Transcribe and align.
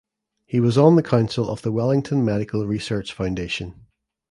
He 0.47 0.59
was 0.59 0.79
on 0.79 0.95
the 0.95 1.03
council 1.03 1.47
of 1.47 1.61
the 1.61 1.71
Wellington 1.71 2.25
Medical 2.25 2.65
Research 2.65 3.13
Foundation. 3.13 3.85